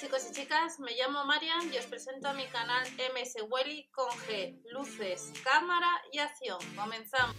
[0.00, 2.84] Chicos y chicas, me llamo Marian y os presento a mi canal
[3.14, 6.58] MS Welly con G, luces, cámara y acción.
[6.76, 7.36] Comenzamos.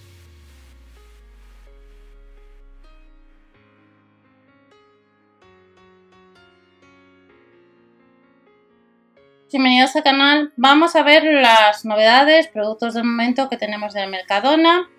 [9.51, 10.53] Bienvenidos al canal.
[10.55, 14.89] Vamos a ver las novedades, productos del momento que tenemos de Mercadona.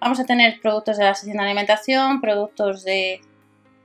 [0.00, 3.20] Vamos a tener productos de la sección de alimentación, productos de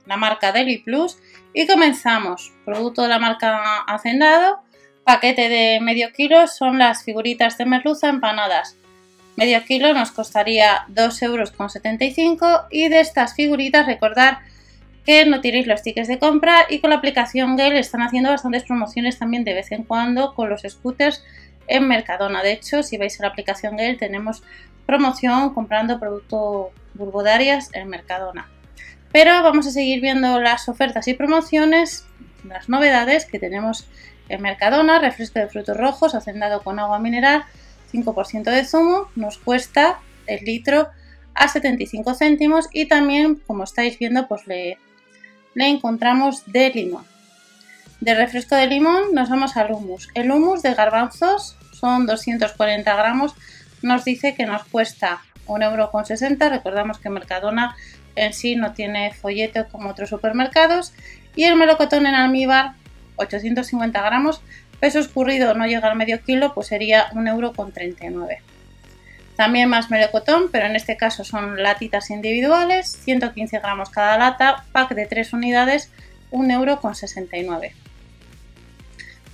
[0.06, 1.18] la marca Deli Plus
[1.52, 2.52] y comenzamos.
[2.64, 4.60] Producto de la marca Hacendado,
[5.04, 8.76] paquete de medio kilo son las figuritas de merluza empanadas.
[9.36, 14.38] Medio kilo nos costaría 2,75 euros y de estas figuritas recordar
[15.04, 18.64] que no tiréis los tickets de compra y con la aplicación Gale están haciendo bastantes
[18.64, 21.22] promociones también de vez en cuando con los scooters
[21.68, 22.42] en Mercadona.
[22.42, 24.42] De hecho, si vais a la aplicación Gale tenemos
[24.86, 28.48] promoción comprando producto burbodarias en Mercadona.
[29.16, 32.04] Pero vamos a seguir viendo las ofertas y promociones,
[32.44, 33.88] las novedades que tenemos
[34.28, 37.44] en Mercadona, refresco de frutos rojos, hacendado con agua mineral,
[37.94, 40.90] 5% de zumo, nos cuesta el litro
[41.32, 44.76] a 75 céntimos y también, como estáis viendo, pues le,
[45.54, 47.06] le encontramos de limón.
[48.02, 50.10] De refresco de limón nos vamos al humus.
[50.12, 53.34] El humus de garbanzos son 240 gramos,
[53.80, 56.50] nos dice que nos cuesta 1,60€.
[56.50, 57.76] Recordamos que Mercadona
[58.16, 60.92] en sí no tiene folleto como otros supermercados.
[61.34, 62.72] Y el melocotón en almíbar,
[63.16, 64.40] 850 gramos,
[64.80, 68.38] peso escurrido no llega al medio kilo, pues sería 1,39€.
[69.36, 74.94] También más melocotón, pero en este caso son latitas individuales, 115 gramos cada lata, pack
[74.94, 75.90] de 3 unidades,
[76.30, 77.72] 1,69€.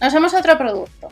[0.00, 1.10] Nos vamos a otro producto,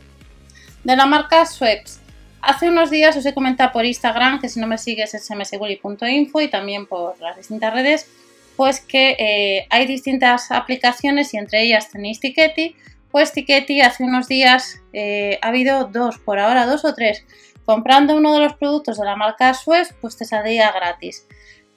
[0.82, 2.00] de la marca Sweps.
[2.42, 6.40] Hace unos días os he comentado por Instagram, que si no me sigues es msguli.info
[6.40, 8.10] y también por las distintas redes,
[8.56, 12.76] pues que eh, hay distintas aplicaciones y entre ellas tenéis Tiketi.
[13.10, 17.24] Pues Tiketi hace unos días eh, ha habido dos, por ahora dos o tres.
[17.66, 21.26] Comprando uno de los productos de la marca Suez, pues te saldría gratis.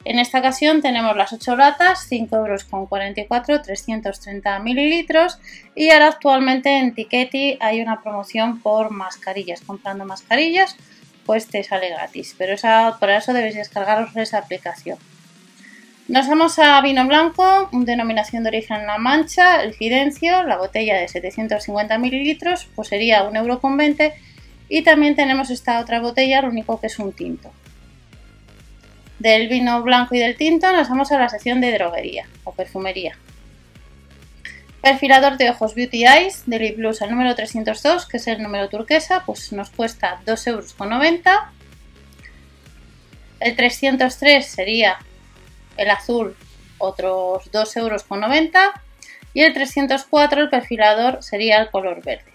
[0.06, 5.40] En esta ocasión tenemos las 8 latas, 5 euros con 44, 330 mililitros
[5.76, 9.62] y ahora actualmente en Tiketi hay una promoción por mascarillas.
[9.62, 10.76] Comprando mascarillas
[11.26, 14.98] pues te sale gratis, pero esa, por eso debéis descargaros esa aplicación.
[16.10, 21.08] Nos vamos a vino blanco, denominación de origen La Mancha, el Fidencio, la botella de
[21.08, 24.14] 750 mililitros, pues sería 1,20 euro
[24.68, 27.54] y también tenemos esta otra botella, lo único que es un tinto
[29.24, 33.18] del vino blanco y del tinto nos vamos a la sección de droguería o perfumería.
[34.82, 38.68] Perfilador de ojos Beauty Eyes de Lip Plus, el número 302, que es el número
[38.68, 40.76] turquesa, pues nos cuesta 2,90 euros.
[43.40, 44.98] El 303 sería
[45.78, 46.36] el azul,
[46.78, 48.06] otros 2,90 euros.
[49.34, 52.34] Y el 304, el perfilador, sería el color verde.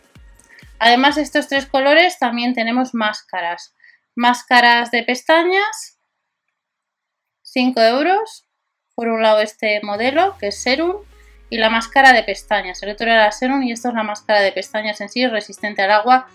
[0.79, 3.75] Además de estos tres colores, también tenemos máscaras.
[4.17, 5.98] Máscaras de pestañas,
[7.53, 8.45] 5 euros.
[8.95, 10.97] Por un lado este modelo, que es Serum,
[11.51, 12.83] y la máscara de pestañas.
[12.83, 15.93] El otro era Serum y esto es la máscara de pestañas en sí, resistente al
[15.93, 16.27] agua,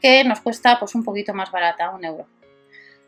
[0.00, 2.26] que nos cuesta pues un poquito más barata, un euro.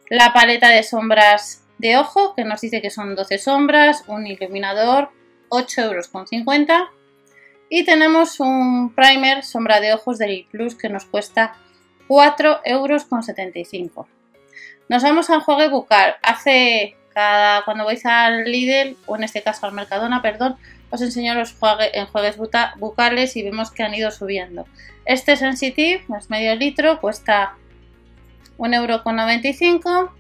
[0.09, 5.11] La paleta de sombras de ojo, que nos dice que son 12 sombras, un iluminador,
[5.49, 6.91] 8 euros con 50.
[7.69, 11.55] Y tenemos un primer sombra de ojos de Plus que nos cuesta
[12.09, 14.09] 4 euros con 75.
[14.89, 16.17] Nos vamos al juego bucal.
[16.23, 20.57] Hace cuando vais al Lidl, o en este caso al Mercadona, perdón,
[20.91, 21.55] os enseño los
[21.93, 22.37] enjuagues
[22.77, 24.67] bucales y vemos que han ido subiendo.
[25.05, 27.55] Este Sensitive, es medio litro, cuesta
[28.59, 30.11] 1,95€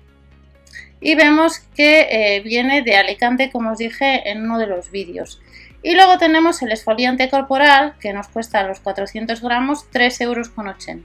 [1.01, 5.41] y vemos que eh, viene de Alicante, como os dije en uno de los vídeos.
[5.83, 11.05] Y luego tenemos el esfoliante corporal, que nos cuesta los 400 gramos 3,80€.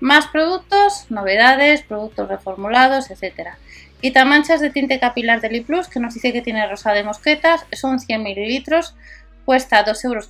[0.00, 3.58] Más productos, novedades, productos reformulados, etcétera.
[4.00, 7.98] Quitamanchas de tinte capilar de Liplus, que nos dice que tiene rosa de mosquetas, son
[7.98, 8.94] 100 mililitros,
[9.44, 10.28] cuesta 2,50 euros.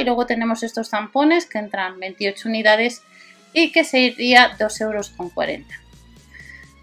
[0.00, 3.02] Y luego tenemos estos tampones que entran 28 unidades
[3.52, 5.12] y que sería 2,40 euros.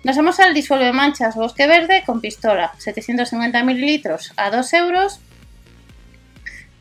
[0.03, 5.19] Nos vamos al disuelve manchas bosque verde con pistola, 750 mililitros a 2 euros.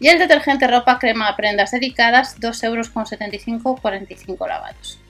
[0.01, 5.01] Y el detergente ropa crema prendas dedicadas, 2,75 euros, 45 lavados.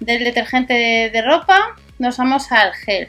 [0.00, 3.08] Del detergente de ropa nos vamos al gel,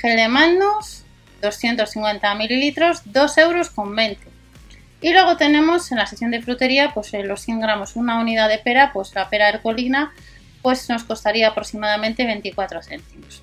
[0.00, 1.04] Gel de manos,
[1.42, 4.20] 250 mililitros, 2 euros con 20.
[5.00, 8.48] Y luego tenemos en la sección de frutería, pues en los 100 gramos, una unidad
[8.48, 10.12] de pera, pues la pera hercolina,
[10.62, 13.42] pues nos costaría aproximadamente 24 céntimos.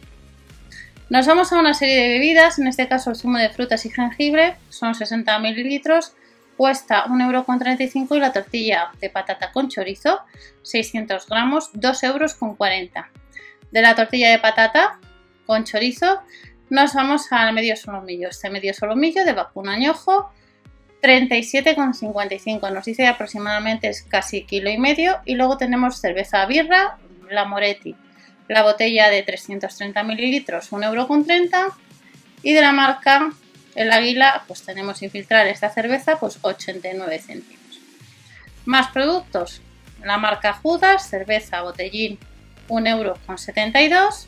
[1.09, 3.89] Nos vamos a una serie de bebidas, en este caso el zumo de frutas y
[3.89, 6.13] jengibre, son 60 mililitros,
[6.57, 10.21] cuesta 1,35€ y la tortilla de patata con chorizo,
[10.63, 13.05] 600 gramos, 2,40€.
[13.71, 14.99] De la tortilla de patata
[15.45, 16.21] con chorizo
[16.69, 18.29] nos vamos al medio solomillo.
[18.29, 20.31] Este medio solomillo de vacuno añojo,
[21.01, 22.73] 37,55.
[22.73, 25.19] Nos dice aproximadamente es casi kilo y medio.
[25.25, 26.97] Y luego tenemos cerveza birra,
[27.29, 27.95] la Moretti.
[28.47, 31.73] La botella de 330 mililitros, 1,30€.
[32.41, 33.31] Y de la marca
[33.75, 37.79] el águila, pues tenemos infiltrar esta cerveza, pues 89 céntimos.
[38.65, 39.61] Más productos.
[40.03, 42.17] La marca Judas, cerveza botellín,
[42.69, 44.27] 1,72€.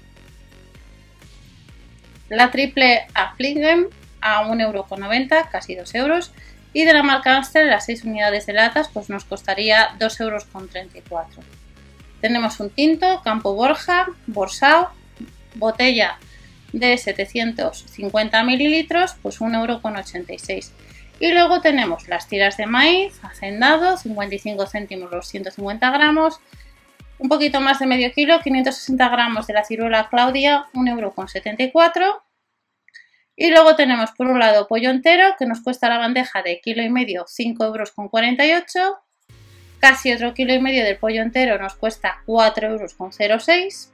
[2.29, 3.87] La triple Affligem
[4.21, 6.31] a 1,90€, casi 2 euros.
[6.73, 11.25] Y de la marca Amstel, las 6 unidades de latas, pues nos costaría 2,34€.
[12.21, 14.89] Tenemos un tinto, Campo Borja, Borsao,
[15.55, 16.17] botella
[16.73, 20.71] de 750 mililitros, pues 1,86€.
[21.19, 26.39] Y luego tenemos las tiras de maíz, hacendado, 55 céntimos los 150 gramos,
[27.19, 32.21] un poquito más de medio kilo, 560 gramos de la ciruela Claudia, 1,74€.
[33.35, 36.83] Y luego tenemos por un lado pollo entero, que nos cuesta la bandeja de kilo
[36.83, 38.97] y medio 5,48 euros.
[39.79, 43.93] Casi otro kilo y medio del pollo entero nos cuesta 4,06 euros.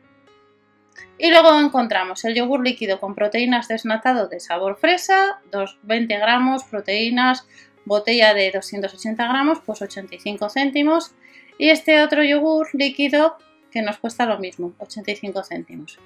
[1.18, 5.42] Y luego encontramos el yogur líquido con proteínas desnatado de sabor fresa,
[5.84, 7.46] 20 gramos, proteínas,
[7.86, 11.14] botella de 280 gramos, pues 85 céntimos.
[11.58, 13.38] Y este otro yogur líquido
[13.72, 16.00] que nos cuesta lo mismo, 85 céntimos.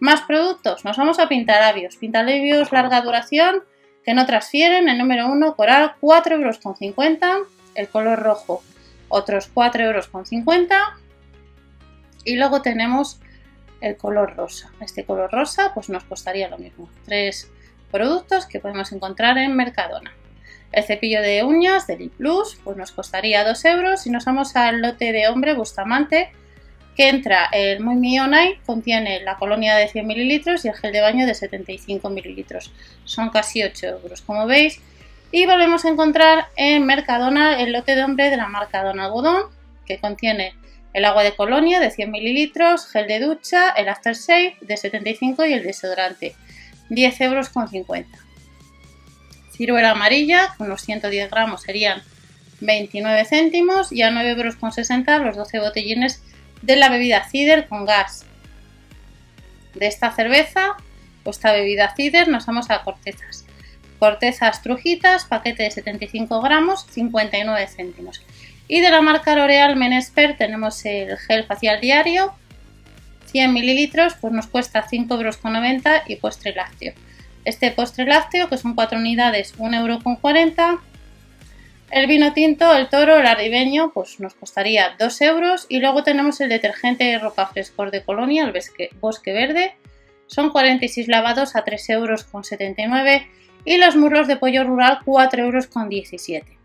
[0.00, 1.96] Más productos, nos vamos a pintalabios.
[1.96, 3.62] Pintalabios larga duración
[4.04, 4.88] que no transfieren.
[4.88, 7.48] El número 1, coral, 4,50 euros.
[7.74, 8.62] El color rojo,
[9.08, 10.10] otros 4,50 euros.
[12.24, 13.20] Y luego tenemos
[13.80, 14.72] el color rosa.
[14.80, 16.88] Este color rosa pues nos costaría lo mismo.
[17.04, 17.50] Tres
[17.90, 20.12] productos que podemos encontrar en Mercadona.
[20.74, 24.06] El cepillo de uñas de Plus pues nos costaría 2 euros.
[24.06, 26.30] Y nos vamos al lote de hombre Bustamante
[26.96, 31.00] que entra el Muy Mionai, contiene la colonia de 100 mililitros y el gel de
[31.00, 32.72] baño de 75 mililitros.
[33.04, 34.80] Son casi 8 euros, como veis.
[35.32, 39.50] Y volvemos a encontrar en Mercadona el lote de hombre de la marca Don Algodón,
[39.86, 40.54] que contiene
[40.92, 45.52] el agua de colonia de 100 mililitros, gel de ducha, el aftershave de 75 y
[45.52, 46.36] el desodorante,
[46.90, 48.23] 10 euros con 50.
[49.56, 52.02] Ciruela amarilla, con unos 110 gramos serían
[52.60, 56.22] 29 céntimos y a 9 euros con 60 los 12 botellines
[56.62, 58.24] de la bebida cider con gas.
[59.74, 60.76] De esta cerveza
[61.24, 63.44] o esta bebida cider nos vamos a cortezas.
[63.98, 68.22] Cortezas trujitas, paquete de 75 gramos, 59 céntimos.
[68.66, 72.34] Y de la marca L'Oreal Menesper tenemos el gel facial diario,
[73.26, 75.38] 100 mililitros, pues nos cuesta 5,90 euros
[76.06, 76.94] y postre lácteo.
[77.44, 80.00] Este postre lácteo, que son 4 unidades, 1,40 euro
[81.94, 85.66] el vino tinto, el toro, el arribeño, pues nos costaría 2 euros.
[85.68, 88.52] Y luego tenemos el detergente de ropa frescor de Colonia, el
[89.00, 89.76] bosque, verde.
[90.26, 93.28] Son 46 lavados a 3 euros con 79.
[93.64, 96.58] Y los muslos de pollo rural 4 euros con 17.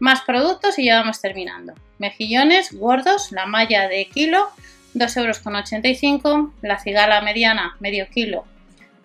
[0.00, 1.74] Más productos y ya vamos terminando.
[1.98, 4.48] Mejillones gordos, la malla de kilo,
[4.94, 6.54] 2 euros con 85.
[6.62, 8.46] La cigala mediana, medio kilo,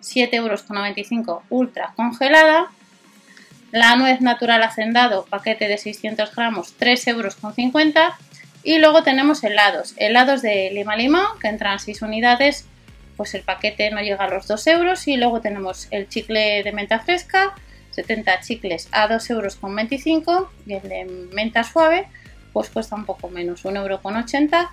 [0.04, 2.70] 7 euros con 95 ultra congelada
[3.74, 7.36] la nuez natural hacendado, paquete de 600 gramos, 3,50 euros.
[8.62, 12.66] Y luego tenemos helados, helados de lima limón, que entran 6 unidades,
[13.16, 15.08] pues el paquete no llega a los 2 euros.
[15.08, 17.56] Y luego tenemos el chicle de menta fresca,
[17.90, 20.48] 70 chicles a 2,25 euros.
[20.66, 22.06] Y el de menta suave,
[22.52, 24.68] pues cuesta un poco menos, 1,80 euros.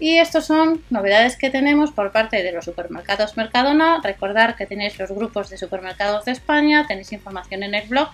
[0.00, 4.00] Y estos son novedades que tenemos por parte de los supermercados Mercadona.
[4.02, 8.08] Recordar que tenéis los grupos de supermercados de España, tenéis información en el blog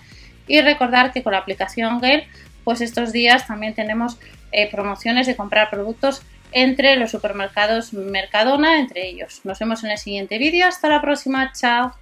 [0.47, 2.27] y recordar que con la aplicación Gale,
[2.63, 4.17] pues estos días también tenemos
[4.51, 9.41] eh, promociones de comprar productos entre los supermercados Mercadona, entre ellos.
[9.43, 10.67] Nos vemos en el siguiente vídeo.
[10.67, 11.51] Hasta la próxima.
[11.53, 11.93] Chao.